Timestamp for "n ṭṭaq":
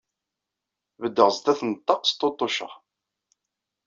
1.69-2.01